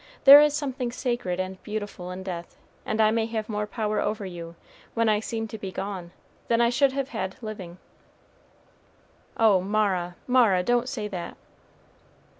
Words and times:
There 0.23 0.41
is 0.41 0.55
something 0.55 0.91
sacred 0.91 1.39
and 1.39 1.61
beautiful 1.61 2.09
in 2.09 2.23
death; 2.23 2.57
and 2.87 2.99
I 2.99 3.11
may 3.11 3.27
have 3.27 3.47
more 3.47 3.67
power 3.67 3.99
over 3.99 4.25
you, 4.25 4.55
when 4.95 5.07
I 5.07 5.19
seem 5.19 5.47
to 5.49 5.59
be 5.59 5.71
gone, 5.71 6.09
than 6.47 6.59
I 6.59 6.71
should 6.71 6.93
have 6.93 7.09
had 7.09 7.35
living." 7.39 7.77
"Oh, 9.37 9.61
Mara, 9.61 10.15
Mara, 10.25 10.63
don't 10.63 10.89
say 10.89 11.07
that." 11.09 11.37